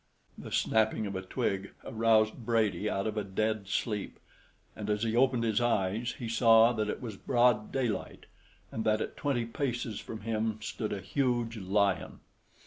The 0.35 0.51
snapping 0.51 1.05
of 1.05 1.15
a 1.15 1.21
twig 1.21 1.73
aroused 1.85 2.43
Brady 2.43 2.89
out 2.89 3.05
of 3.05 3.17
a 3.17 3.23
dead 3.23 3.67
sleep, 3.67 4.17
and 4.75 4.89
as 4.89 5.03
he 5.03 5.15
opened 5.15 5.43
his 5.43 5.61
eyes, 5.61 6.13
he 6.17 6.27
saw 6.27 6.73
that 6.73 6.89
it 6.89 7.03
was 7.03 7.17
broad 7.17 7.71
daylight 7.71 8.25
and 8.71 8.83
that 8.83 8.99
at 8.99 9.15
twenty 9.15 9.45
paces 9.45 9.99
from 9.99 10.21
him 10.21 10.57
stood 10.59 10.91
a 10.91 11.01
huge 11.01 11.57
lion. 11.57 12.21